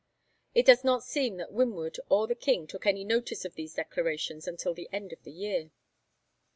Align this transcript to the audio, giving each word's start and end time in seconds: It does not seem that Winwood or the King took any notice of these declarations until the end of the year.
It 0.55 0.65
does 0.65 0.83
not 0.83 1.03
seem 1.03 1.37
that 1.37 1.51
Winwood 1.51 1.99
or 2.09 2.25
the 2.25 2.33
King 2.33 2.65
took 2.65 2.87
any 2.87 3.03
notice 3.03 3.45
of 3.45 3.53
these 3.53 3.75
declarations 3.75 4.47
until 4.47 4.73
the 4.73 4.89
end 4.91 5.13
of 5.13 5.21
the 5.21 5.31
year. 5.31 5.69